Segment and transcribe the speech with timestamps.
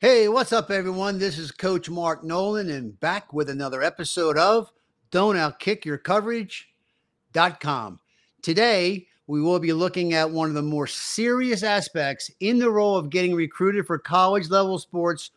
[0.00, 1.18] Hey, what's up, everyone?
[1.18, 4.70] This is Coach Mark Nolan and back with another episode of
[5.10, 7.98] Don't Outkick Your Coverage.com.
[8.40, 12.94] Today, we will be looking at one of the more serious aspects in the role
[12.94, 15.32] of getting recruited for college level sports,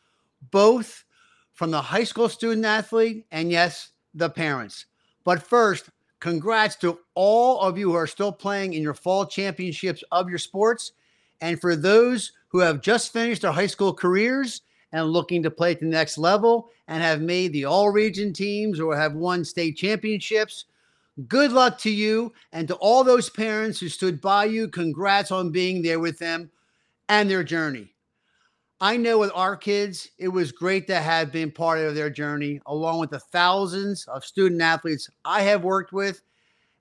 [0.51, 1.05] both
[1.53, 4.85] from the high school student athlete and, yes, the parents.
[5.23, 5.89] But first,
[6.19, 10.37] congrats to all of you who are still playing in your fall championships of your
[10.37, 10.91] sports.
[11.41, 14.61] And for those who have just finished their high school careers
[14.91, 18.79] and looking to play at the next level and have made the all region teams
[18.79, 20.65] or have won state championships.
[21.27, 24.67] Good luck to you and to all those parents who stood by you.
[24.67, 26.51] Congrats on being there with them
[27.07, 27.93] and their journey.
[28.81, 32.59] I know with our kids, it was great to have been part of their journey,
[32.65, 36.21] along with the thousands of student athletes I have worked with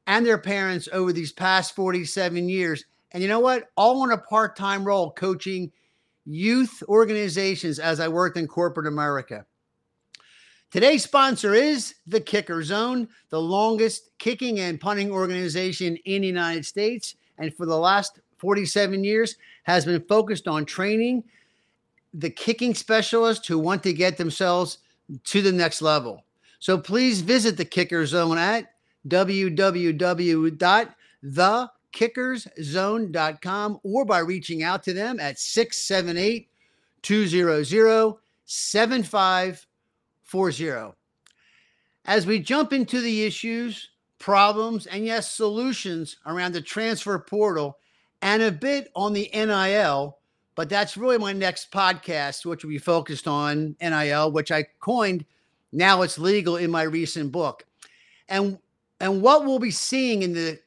[0.07, 3.71] and their parents over these past 47 years and you know what?
[3.77, 5.73] All in a part time role coaching
[6.27, 9.45] youth organizations as I worked in corporate America.
[10.71, 16.65] Today's sponsor is the Kicker Zone, the longest kicking and punting organization in the United
[16.65, 17.17] States.
[17.39, 21.25] And for the last 47 years, has been focused on training
[22.15, 24.79] the kicking specialists who want to get themselves
[25.25, 26.25] to the next level.
[26.59, 28.73] So please visit the Kicker Zone at
[29.09, 30.51] www.the
[31.93, 36.49] kickerszone.com or by reaching out to them at 678
[37.03, 40.97] 200 7540.
[42.05, 47.79] As we jump into the issues, problems, and yes, solutions around the transfer portal
[48.23, 50.19] and a bit on the NIL,
[50.55, 55.25] but that's really my next podcast, which will be focused on NIL, which I coined
[55.73, 57.65] now it's legal in my recent book.
[58.29, 58.59] And
[59.01, 60.59] and what we'll be seeing in the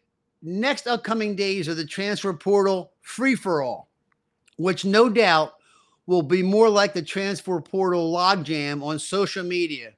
[0.44, 3.90] next upcoming days are the transfer portal free for all,
[4.58, 5.54] which no doubt
[6.06, 9.94] will be more like the transfer portal logjam on social media,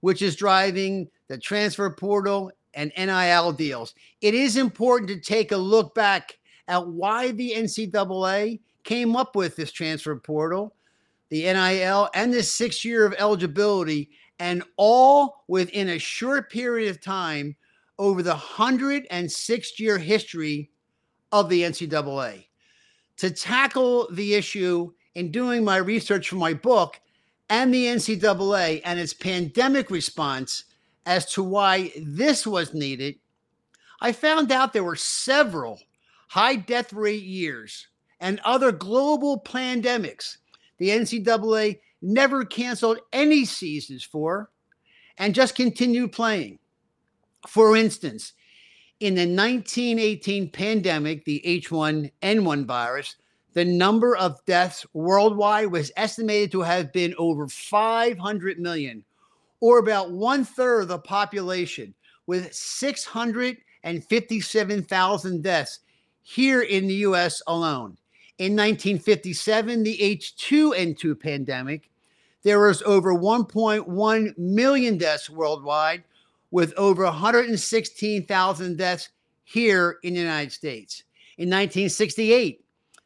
[0.00, 3.94] which is driving the transfer portal and NIL deals.
[4.20, 9.56] It is important to take a look back at why the NCAA came up with
[9.56, 10.74] this transfer portal,
[11.30, 17.00] the NIL, and this six year of eligibility, and all within a short period of
[17.00, 17.56] time
[17.98, 20.70] over the 106 year history
[21.32, 22.46] of the NCAA.
[23.18, 27.00] To tackle the issue in doing my research for my book
[27.48, 30.64] and the NCAA and its pandemic response
[31.06, 33.16] as to why this was needed,
[34.00, 35.80] I found out there were several
[36.28, 37.86] high death rate years
[38.20, 40.38] and other global pandemics
[40.78, 44.50] the NCAA never canceled any seasons for
[45.18, 46.58] and just continued playing.
[47.46, 48.32] For instance,
[49.00, 53.16] in the 1918 pandemic, the H1N1 virus,
[53.52, 59.04] the number of deaths worldwide was estimated to have been over 500 million,
[59.60, 61.94] or about one third of the population,
[62.26, 65.78] with 657,000 deaths
[66.22, 67.96] here in the US alone.
[68.38, 71.88] In 1957, the H2N2 pandemic,
[72.42, 76.04] there was over 1.1 million deaths worldwide,
[76.50, 79.08] with over 116,000 deaths
[79.44, 81.02] here in the United States.
[81.38, 82.64] In 1968,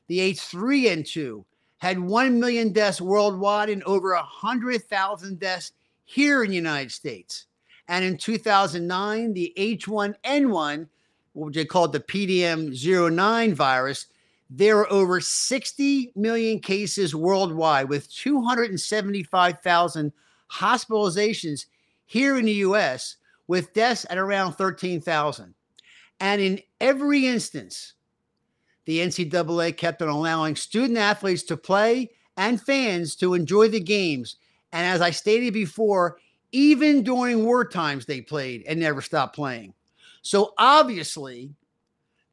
[0.08, 1.44] the H3N2
[1.78, 5.72] had 1 million deaths worldwide and over 100,000 deaths
[6.04, 7.46] here in the United States.
[7.88, 10.86] And in 2009, the H1N1,
[11.32, 14.06] what they called the PDM09 virus,
[14.50, 20.12] there were over 60 million cases worldwide with 275,000
[20.50, 21.66] hospitalizations
[22.06, 23.16] here in the US
[23.50, 25.52] with deaths at around 13,000.
[26.20, 27.94] And in every instance,
[28.84, 34.36] the NCAA kept on allowing student athletes to play and fans to enjoy the games.
[34.70, 36.18] And as I stated before,
[36.52, 39.74] even during war times, they played and never stopped playing.
[40.22, 41.50] So obviously,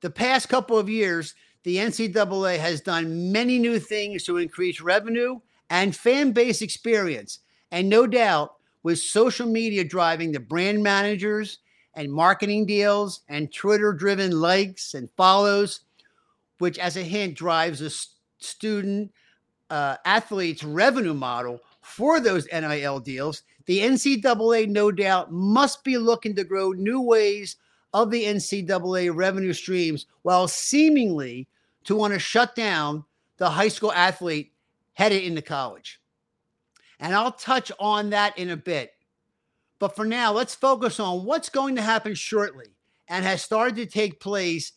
[0.02, 5.40] the past couple of years, the NCAA has done many new things to increase revenue
[5.72, 7.40] and fan base experience.
[7.72, 8.57] And no doubt,
[8.88, 11.60] with social media driving the brand managers
[11.96, 15.82] and marketing deals and Twitter driven likes and follows,
[16.60, 17.90] which, as a hint, drives a
[18.40, 19.12] student
[19.70, 23.44] uh, athlete's revenue model for those NIL deals.
[23.66, 27.58] The NCAA, no doubt, must be looking to grow new ways
[27.94, 31.50] of the NCAA revenue streams while seemingly
[31.84, 33.04] to want to shut down
[33.36, 34.54] the high school athlete
[34.94, 36.00] headed into college.
[37.00, 38.94] And I'll touch on that in a bit.
[39.80, 42.68] But for now, let's focus on what's going to happen shortly
[43.08, 44.74] and has started to take place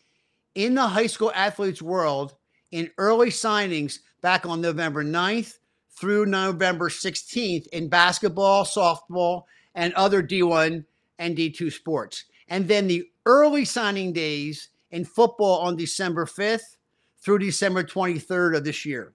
[0.54, 2.34] in the high school athletes world
[2.70, 5.58] in early signings back on November 9th
[5.90, 9.44] through November 16th in basketball, softball,
[9.74, 10.84] and other D1
[11.18, 12.24] and D2 sports.
[12.48, 16.76] And then the early signing days in football on December 5th
[17.18, 19.12] through December 23rd of this year.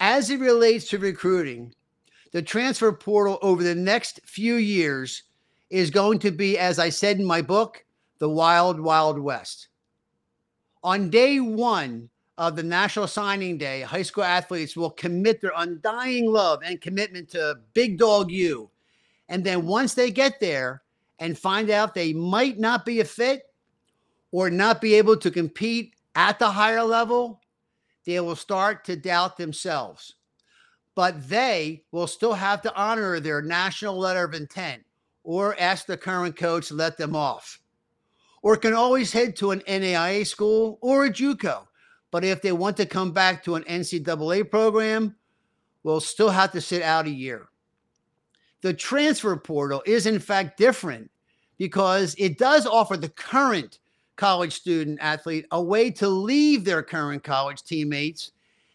[0.00, 1.74] As it relates to recruiting,
[2.32, 5.22] the transfer portal over the next few years
[5.70, 7.84] is going to be, as I said in my book,
[8.18, 9.68] the wild, wild west.
[10.82, 16.30] On day one of the National Signing Day, high school athletes will commit their undying
[16.30, 18.70] love and commitment to Big Dog U.
[19.28, 20.82] And then once they get there
[21.18, 23.42] and find out they might not be a fit
[24.30, 27.40] or not be able to compete at the higher level,
[28.04, 30.14] they will start to doubt themselves.
[30.98, 34.82] But they will still have to honor their national letter of intent
[35.22, 37.60] or ask the current coach to let them off.
[38.42, 41.68] Or can always head to an NAIA school or a JUCO.
[42.10, 45.14] But if they want to come back to an NCAA program,
[45.84, 47.46] will still have to sit out a year.
[48.62, 51.12] The transfer portal is in fact different
[51.58, 53.78] because it does offer the current
[54.16, 58.32] college student athlete a way to leave their current college teammates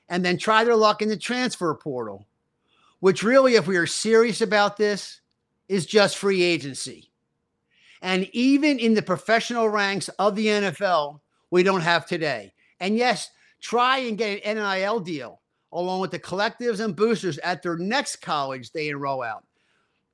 [0.09, 2.27] and then try their luck in the transfer portal,
[2.99, 5.21] which really, if we are serious about this,
[5.67, 7.09] is just free agency.
[8.01, 11.21] And even in the professional ranks of the NFL,
[11.51, 12.53] we don't have today.
[12.79, 15.39] And yes, try and get an NIL deal
[15.71, 19.45] along with the collectives and boosters at their next college they enroll out.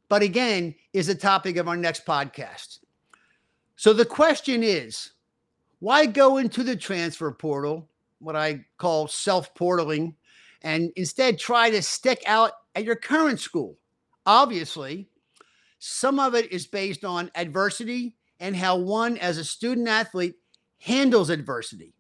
[0.07, 2.79] But again, is the topic of our next podcast.
[3.75, 5.11] So the question is
[5.79, 7.88] why go into the transfer portal,
[8.19, 10.15] what I call self portaling,
[10.61, 13.77] and instead try to stick out at your current school?
[14.25, 15.09] Obviously,
[15.79, 20.35] some of it is based on adversity and how one, as a student athlete,
[20.79, 21.93] handles adversity.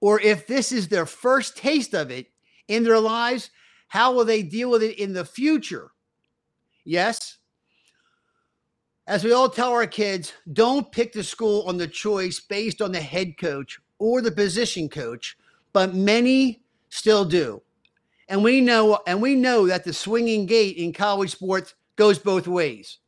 [0.00, 2.26] Or if this is their first taste of it
[2.68, 3.50] in their lives,
[3.88, 5.90] how will they deal with it in the future?
[6.84, 7.38] Yes.
[9.06, 12.92] As we all tell our kids, don't pick the school on the choice based on
[12.92, 15.36] the head coach or the position coach,
[15.72, 17.62] but many still do.
[18.28, 22.48] And we know and we know that the swinging gate in college sports goes both
[22.48, 22.98] ways,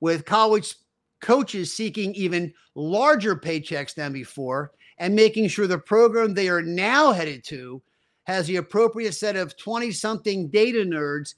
[0.00, 0.74] with college
[1.20, 7.12] coaches seeking even larger paychecks than before and making sure the program they are now
[7.12, 7.82] headed to
[8.24, 11.34] has the appropriate set of 20 something data nerds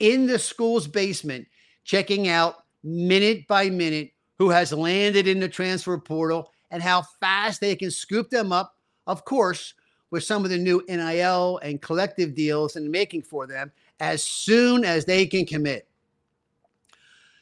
[0.00, 1.46] in the school's basement
[1.84, 7.60] checking out minute by minute who has landed in the transfer portal and how fast
[7.60, 8.76] they can scoop them up,
[9.06, 9.74] of course,
[10.10, 13.70] with some of the new NIL and collective deals and making for them
[14.00, 15.88] as soon as they can commit.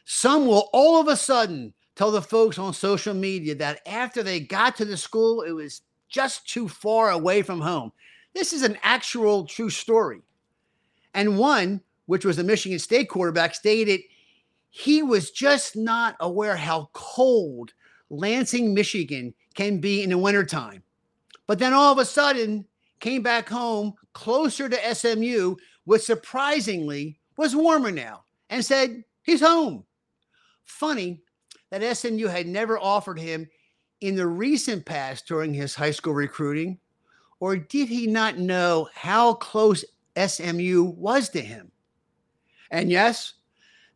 [0.05, 4.41] Some will all of a sudden tell the folks on social media that after they
[4.41, 7.93] got to the school, it was just too far away from home.
[8.35, 10.23] This is an actual true story.
[11.15, 14.01] And one, which was the Michigan State quarterback, stated
[14.71, 17.73] he was just not aware how cold
[18.11, 20.83] Lansing, Michigan can be in the wintertime.
[21.47, 22.67] But then all of a sudden
[23.01, 29.85] came back home closer to SMU, which surprisingly was warmer now, and said he's home.
[30.65, 31.23] Funny
[31.71, 33.49] that SMU had never offered him
[34.01, 36.79] in the recent past during his high school recruiting,
[37.41, 39.85] or did he not know how close
[40.17, 41.71] SMU was to him?
[42.71, 43.35] And yes,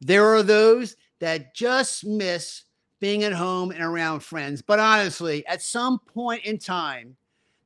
[0.00, 2.62] there are those that just miss
[3.02, 4.62] being at home and around friends.
[4.62, 7.16] But honestly, at some point in time,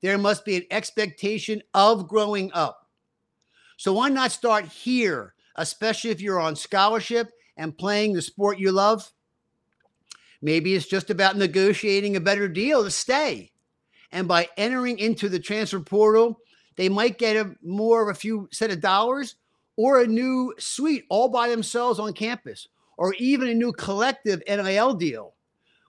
[0.00, 2.88] there must be an expectation of growing up.
[3.76, 8.72] So why not start here, especially if you're on scholarship and playing the sport you
[8.72, 9.12] love?
[10.40, 13.52] Maybe it's just about negotiating a better deal to stay.
[14.12, 16.40] And by entering into the transfer portal,
[16.76, 19.36] they might get a more of a few set of dollars
[19.76, 24.94] or a new suite all by themselves on campus, or even a new collective NIL
[24.94, 25.34] deal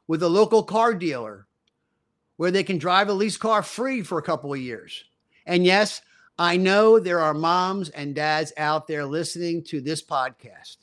[0.07, 1.47] with a local car dealer
[2.37, 5.03] where they can drive a lease car free for a couple of years.
[5.45, 6.01] And yes,
[6.37, 10.77] I know there are moms and dads out there listening to this podcast.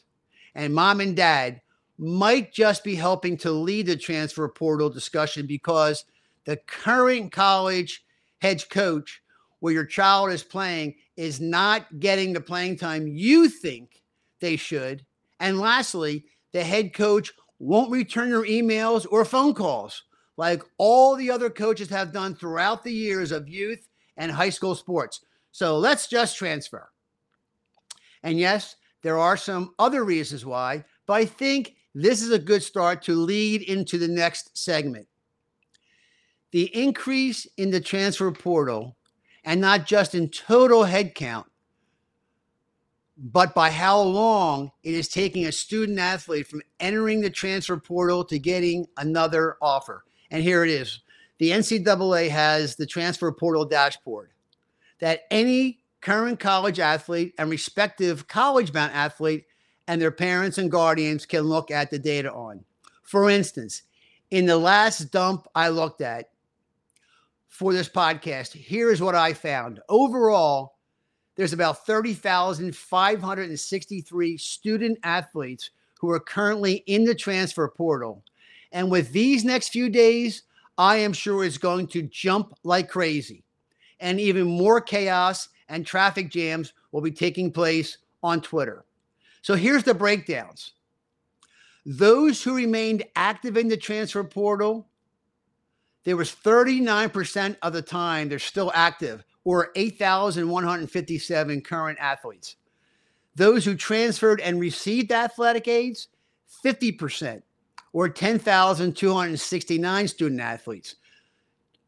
[0.55, 1.61] And mom and dad,
[1.99, 6.05] might just be helping to lead the transfer portal discussion because
[6.45, 8.05] the current college
[8.39, 9.23] head coach
[9.61, 14.03] where your child is playing is not getting the playing time you think
[14.41, 15.05] they should.
[15.45, 16.25] And lastly,
[16.55, 20.05] the head coach won't return your emails or phone calls
[20.39, 23.87] like all the other coaches have done throughout the years of youth
[24.17, 25.21] and high school sports.
[25.53, 26.91] So let's just transfer.
[28.23, 32.63] And yes, there are some other reasons why, but I think this is a good
[32.63, 35.07] start to lead into the next segment.
[36.53, 38.97] The increase in the transfer portal,
[39.45, 41.45] and not just in total headcount,
[43.17, 48.25] but by how long it is taking a student athlete from entering the transfer portal
[48.25, 50.05] to getting another offer.
[50.31, 51.01] And here it is.
[51.39, 54.31] The NCAA has the transfer portal dashboard
[55.01, 59.45] that any current college athlete and respective college bound athlete
[59.87, 62.65] and their parents and guardians can look at the data on.
[63.03, 63.83] For instance,
[64.31, 66.31] in the last dump I looked at
[67.49, 69.81] for this podcast, here's what I found.
[69.89, 70.74] Overall,
[71.37, 78.23] there's about 30,563 student athletes who are currently in the transfer portal.
[78.73, 80.43] And with these next few days,
[80.77, 83.45] I am sure it's going to jump like crazy.
[84.01, 88.85] And even more chaos and traffic jams will be taking place on Twitter.
[89.43, 90.73] So here's the breakdowns.
[91.87, 94.89] Those who remained active in the transfer portal,
[96.05, 102.57] there was 39% of the time they're still active, or 8,157 current athletes.
[103.37, 106.09] Those who transferred and received athletic aids,
[106.65, 107.43] 50%,
[107.93, 110.97] or 10,269 student athletes.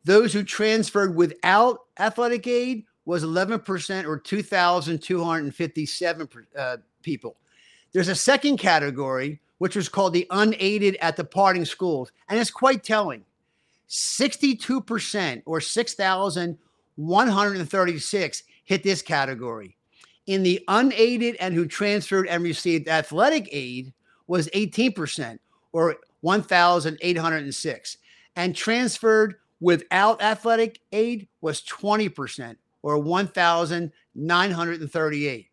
[0.04, 7.36] Those who transferred without athletic aid was 11%, or 2,257 uh, people.
[7.92, 12.84] There's a second category, which was called the unaided at departing schools, and it's quite
[12.84, 13.24] telling.
[13.88, 15.60] 62% or
[16.96, 19.76] 6,136 hit this category.
[20.26, 23.92] In the unaided and who transferred and received athletic aid
[24.26, 25.38] was 18%
[25.72, 27.96] or 1,806.
[28.34, 35.50] And transferred without athletic aid was 20% or 1,938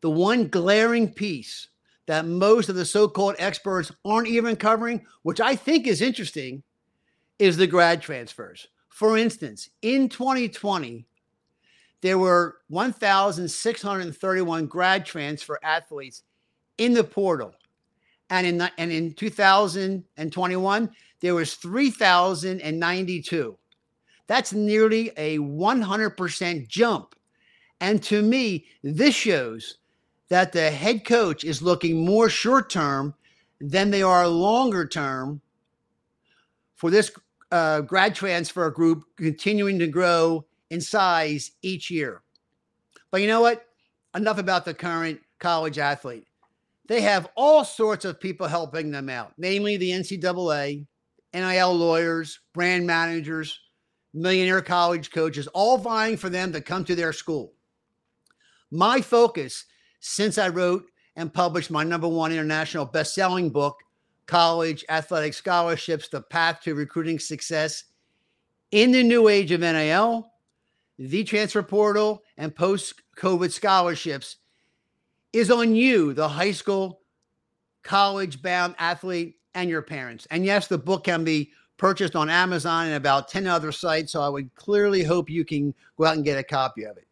[0.00, 1.68] the one glaring piece
[2.06, 6.62] that most of the so called experts aren't even covering, which I think is interesting,
[7.38, 8.68] is the grad transfers.
[8.96, 11.04] For instance, in 2020,
[12.00, 16.22] there were 1,631 grad transfer athletes
[16.78, 17.52] in the portal.
[18.30, 23.58] And in, and in 2021, there was 3,092.
[24.28, 27.14] That's nearly a 100% jump.
[27.82, 29.76] And to me, this shows
[30.30, 33.12] that the head coach is looking more short term
[33.60, 35.42] than they are longer term
[36.76, 37.10] for this
[37.50, 42.22] uh, grad transfer group continuing to grow in size each year.
[43.10, 43.66] But you know what?
[44.14, 46.26] Enough about the current college athlete.
[46.88, 50.86] They have all sorts of people helping them out, namely the NCAA,
[51.34, 53.58] NIL lawyers, brand managers,
[54.14, 57.52] millionaire college coaches, all vying for them to come to their school.
[58.70, 59.64] My focus
[60.00, 60.86] since I wrote
[61.16, 63.76] and published my number one international best-selling book,
[64.26, 67.84] College Athletic Scholarships: The Path to Recruiting Success
[68.70, 70.30] in the New Age of NIL,
[70.98, 74.36] the transfer portal, and post-COVID scholarships,
[75.32, 77.02] is on you, the high school,
[77.82, 80.26] college-bound athlete, and your parents.
[80.30, 84.12] And yes, the book can be purchased on Amazon and about 10 other sites.
[84.12, 87.06] So I would clearly hope you can go out and get a copy of it.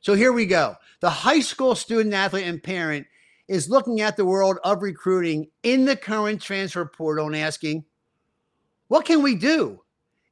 [0.00, 0.74] So here we go.
[1.00, 3.06] The high school student, athlete, and parent
[3.52, 7.84] is looking at the world of recruiting in the current transfer portal and asking,
[8.88, 9.78] what can we do?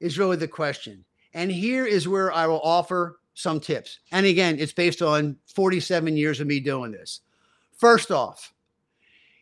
[0.00, 1.04] Is really the question.
[1.34, 3.98] And here is where I will offer some tips.
[4.10, 7.20] And again, it's based on 47 years of me doing this.
[7.76, 8.54] First off,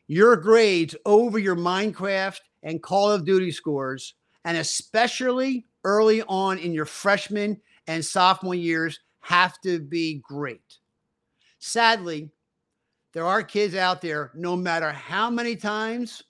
[0.08, 6.72] your grades over your Minecraft and Call of Duty scores, and especially early on in
[6.72, 10.78] your freshman and sophomore years, have to be great.
[11.60, 12.28] Sadly,
[13.12, 16.22] there are kids out there, no matter how many times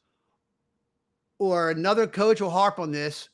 [1.39, 3.29] or another coach will harp on this,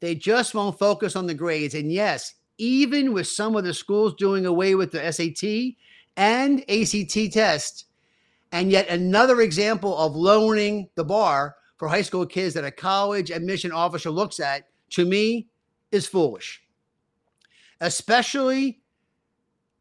[0.00, 1.74] they just won't focus on the grades.
[1.74, 5.76] And yes, even with some of the schools doing away with the SAT
[6.16, 7.86] and ACT test,
[8.52, 13.30] and yet another example of lowering the bar for high school kids that a college
[13.30, 15.48] admission officer looks at, to me,
[15.92, 16.62] is foolish.
[17.80, 18.80] Especially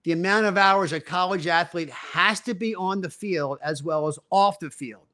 [0.06, 4.08] the amount of hours a college athlete has to be on the field as well
[4.08, 5.08] as off the field.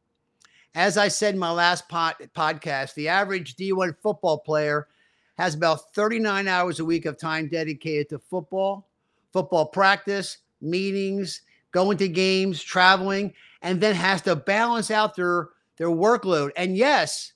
[0.76, 4.90] As I said in my last pod, podcast, the average D1 football player
[5.38, 8.90] has about 39 hours a week of time dedicated to football,
[9.32, 15.88] football practice, meetings, going to games, traveling, and then has to balance out their, their
[15.88, 16.52] workload.
[16.58, 17.32] And yes,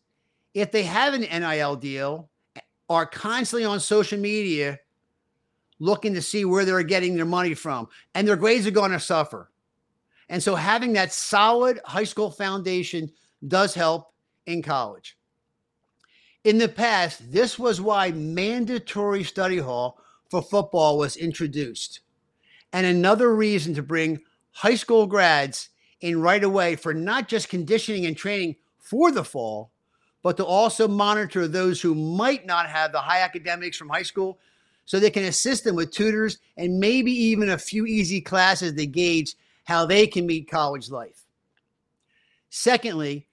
[0.54, 2.30] if they have an NIL deal,
[2.90, 4.78] are constantly on social media
[5.80, 9.00] looking to see where they're getting their money from, and their grades are going to
[9.00, 9.52] suffer.
[10.30, 13.12] And so, having that solid high school foundation
[13.48, 14.14] does help
[14.46, 15.18] in college.
[16.44, 22.02] In the past, this was why mandatory study hall for football was introduced.
[22.72, 25.70] And another reason to bring high school grads
[26.02, 29.72] in right away for not just conditioning and training for the fall,
[30.22, 34.40] but to also monitor those who might not have the high academics from high school
[34.86, 38.86] so they can assist them with tutors and maybe even a few easy classes to
[38.86, 41.26] gauge how they can meet college life.
[42.50, 43.28] Secondly,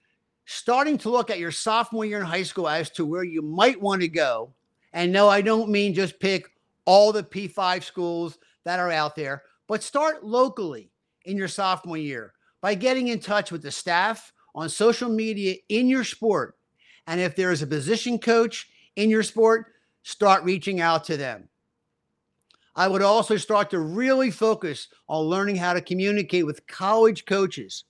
[0.47, 3.80] starting to look at your sophomore year in high school as to where you might
[3.80, 4.52] want to go.
[4.92, 6.50] And no, I don't mean just pick
[6.85, 10.90] all the P5 schools that are out there, but start locally
[11.25, 15.88] in your sophomore year by getting in touch with the staff on social media in
[15.88, 16.56] your sport.
[17.06, 21.49] And if there is a position coach in your sport, start reaching out to them.
[22.75, 27.85] I would also start to really focus on learning how to communicate with college coaches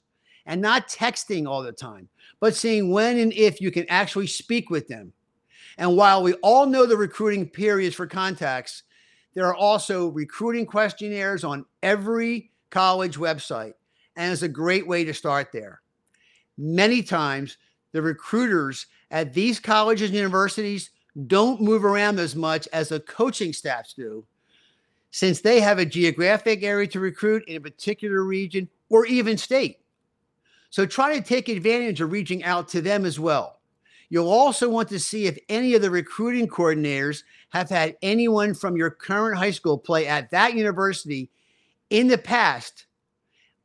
[0.46, 2.08] and not texting all the time,
[2.40, 5.12] but seeing when and if you can actually speak with them.
[5.78, 8.82] And while we all know the recruiting periods for contacts,
[9.34, 13.74] there are also recruiting questionnaires on every college website,
[14.16, 15.80] and it's a great way to start there.
[16.58, 17.56] Many times,
[17.92, 20.90] the recruiters at these colleges and universities
[21.26, 24.24] don't move around as much as the coaching staffs do,
[25.10, 29.80] since they have a geographic area to recruit in a particular region or even state.
[30.70, 33.60] So try to take advantage of reaching out to them as well.
[34.08, 38.76] You'll also want to see if any of the recruiting coordinators have had anyone from
[38.76, 41.30] your current high school play at that university
[41.90, 42.86] in the past,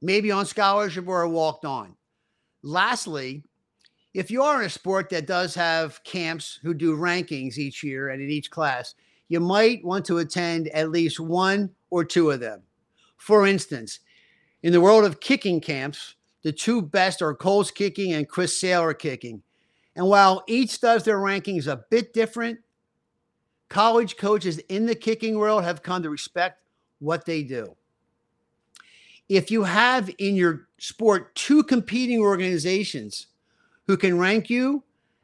[0.02, 1.96] maybe on scholarship or walked on.
[2.62, 3.44] Lastly,
[4.18, 8.10] if you are in a sport that does have camps who do rankings each year
[8.10, 8.96] and in each class,
[9.28, 12.64] you might want to attend at least one or two of them.
[13.18, 14.00] For instance,
[14.64, 18.96] in the world of kicking camps, the two best are Kohl's kicking and Chris Sailer
[18.96, 19.44] kicking.
[19.96, 22.62] And while each does their rankings a bit different,
[23.70, 26.64] college coaches in the kicking world have come to respect
[26.98, 27.76] what they do.
[29.30, 33.28] If you have in your sport two competing organizations
[33.88, 34.84] who can rank you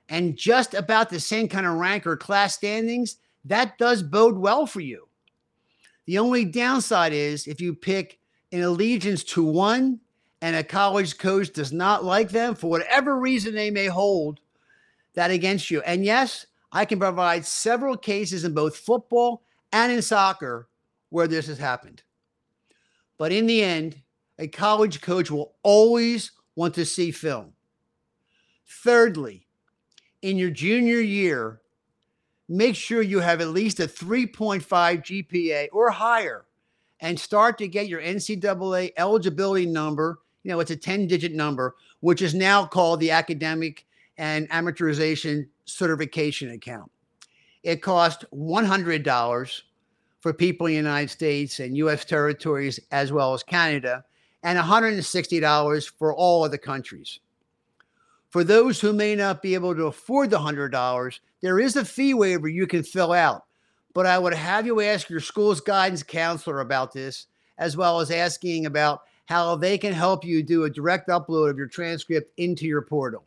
[0.10, 4.66] and just about the same kind of rank or class standings, that does bode well
[4.66, 5.08] for you.
[6.06, 8.20] The only downside is if you pick
[8.52, 10.00] an allegiance to one
[10.42, 14.40] and a college coach does not like them for whatever reason they may hold
[15.14, 15.82] that against you.
[15.82, 20.68] And yes, I can provide several cases in both football and in soccer
[21.10, 22.04] where this has happened.
[23.18, 24.02] But in the end,
[24.40, 27.54] a college coach will always want to see film.
[28.84, 29.48] Thirdly,
[30.24, 31.62] in your junior year,
[32.50, 36.44] make sure you have at least a 3.5 GPA or higher
[37.00, 40.20] and start to get your NCAA eligibility number.
[40.44, 43.86] You know, it's a 10 digit number, which is now called the Academic
[44.18, 46.92] and Amateurization Certification Account.
[47.64, 49.62] It costs $100
[50.20, 54.04] for people in the United States and US territories as well as Canada,
[54.44, 57.22] and $160 for all other countries.
[58.34, 62.16] For those who may not be able to afford the $100, there is a fee
[62.16, 63.44] waiver you can fill out.
[63.94, 67.28] But I would have you ask your school's guidance counselor about this,
[67.60, 71.60] as well as asking about how they can help you do a direct upload of
[71.60, 73.24] your transcript into your portal.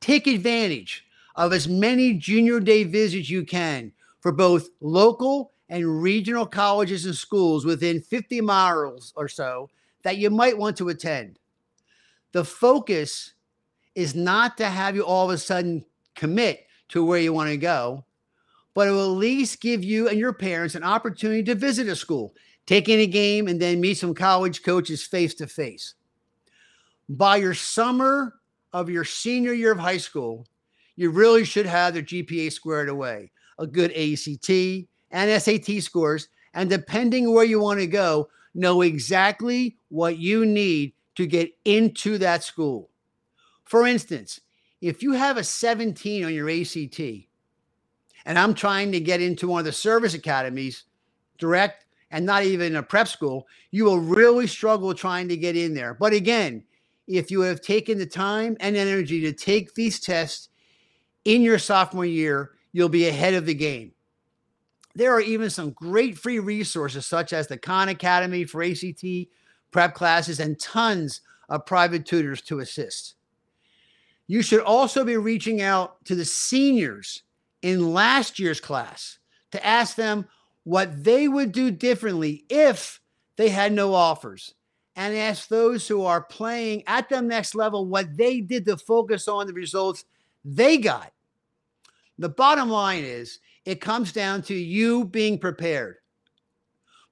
[0.00, 6.46] Take advantage of as many junior day visits you can for both local and regional
[6.46, 9.68] colleges and schools within 50 miles or so
[10.02, 11.38] that you might want to attend.
[12.32, 13.34] The focus
[13.96, 17.56] is not to have you all of a sudden commit to where you want to
[17.56, 18.04] go,
[18.74, 21.96] but it will at least give you and your parents an opportunity to visit a
[21.96, 22.34] school,
[22.66, 25.94] take in a game, and then meet some college coaches face to face.
[27.08, 28.34] By your summer
[28.72, 30.46] of your senior year of high school,
[30.96, 34.50] you really should have the GPA squared away, a good ACT
[35.10, 40.92] and SAT scores, and depending where you want to go, know exactly what you need
[41.14, 42.90] to get into that school.
[43.66, 44.40] For instance,
[44.80, 47.00] if you have a 17 on your ACT,
[48.24, 50.84] and I'm trying to get into one of the service academies,
[51.38, 55.74] direct and not even a prep school, you will really struggle trying to get in
[55.74, 55.94] there.
[55.94, 56.62] But again,
[57.08, 60.48] if you have taken the time and energy to take these tests
[61.24, 63.92] in your sophomore year, you'll be ahead of the game.
[64.94, 69.04] There are even some great free resources, such as the Khan Academy for ACT
[69.72, 73.15] prep classes and tons of private tutors to assist.
[74.26, 77.22] You should also be reaching out to the seniors
[77.62, 79.18] in last year's class
[79.52, 80.26] to ask them
[80.64, 83.00] what they would do differently if
[83.36, 84.54] they had no offers
[84.96, 89.28] and ask those who are playing at the next level what they did to focus
[89.28, 90.04] on the results
[90.44, 91.12] they got.
[92.18, 95.96] The bottom line is it comes down to you being prepared.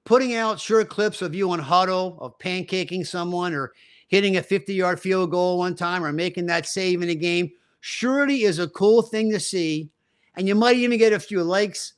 [0.05, 3.73] putting out short clips of you on Hudl, of pancaking someone, or
[4.07, 7.51] hitting a 50 yard field goal one time, or making that save in a game
[7.87, 9.91] surely is a cool thing to see.
[10.35, 11.93] And you might even get a few likes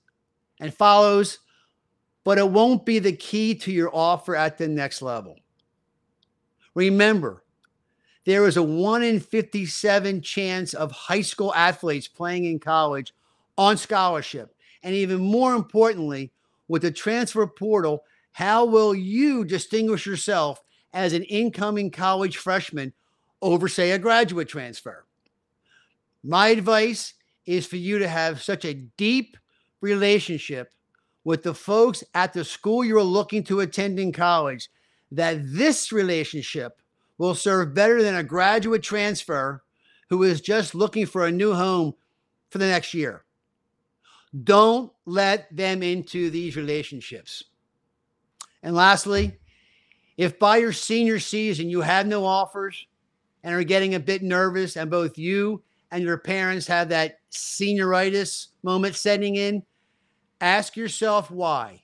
[0.60, 1.39] and follows,
[2.26, 5.38] but it won't be the key to your offer at the next level.
[6.76, 7.43] Remember,
[8.26, 13.13] there is a 1 in 57 chance of high school athletes playing in college
[13.58, 14.54] on scholarship.
[14.84, 16.34] And even more importantly,
[16.67, 20.62] with the transfer portal, how will you distinguish yourself
[20.93, 22.93] as an incoming college freshman
[23.41, 25.06] over, say, a graduate transfer?
[26.23, 27.13] My advice
[27.45, 29.38] is for you to have such a deep
[29.82, 30.73] relationship
[31.23, 34.69] with the folks at the school you're looking to attend in college
[35.12, 36.82] that this relationship
[37.17, 39.63] will serve better than a graduate transfer
[40.10, 41.93] who is just looking for a new home
[42.50, 43.23] for the next year.
[44.43, 47.43] Don't let them into these relationships.
[48.63, 49.38] And lastly,
[50.17, 52.88] if by your senior season you have no offers
[53.43, 58.47] and are getting a bit nervous, and both you and your parents have that senioritis
[58.63, 59.63] moment setting in,
[60.41, 61.82] ask yourself why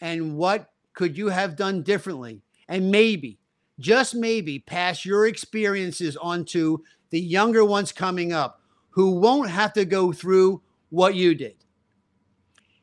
[0.00, 2.42] and what could you have done differently?
[2.68, 3.38] And maybe,
[3.78, 6.78] just maybe, pass your experiences onto
[7.10, 11.56] the younger ones coming up who won't have to go through what you did.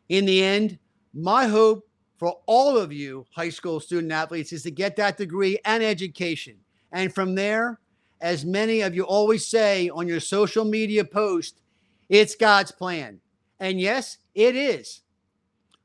[0.09, 0.79] In the end,
[1.13, 1.87] my hope
[2.17, 6.56] for all of you high school student athletes is to get that degree and education.
[6.91, 7.80] And from there,
[8.21, 11.62] as many of you always say on your social media post,
[12.10, 13.19] it's God's plan.
[13.60, 15.01] And yes, it is.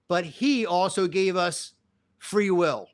[0.08, 1.72] But He also gave us
[2.18, 2.88] free will.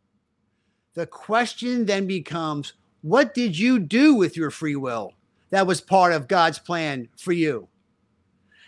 [0.94, 2.72] The question then becomes
[3.03, 5.12] what did you do with your free will
[5.51, 7.68] that was part of God's plan for you?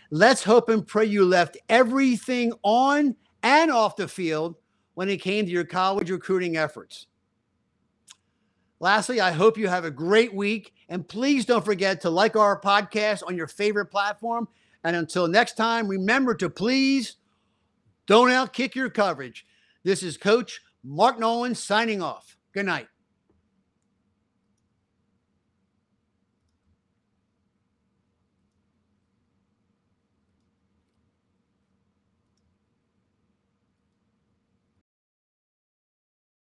[0.09, 4.55] Let's hope and pray you left everything on and off the field
[4.93, 7.07] when it came to your college recruiting efforts.
[8.79, 10.73] Lastly, I hope you have a great week.
[10.89, 14.47] And please don't forget to like our podcast on your favorite platform.
[14.83, 17.17] And until next time, remember to please
[18.07, 19.45] don't outkick your coverage.
[19.83, 22.35] This is Coach Mark Nolan signing off.
[22.53, 22.87] Good night.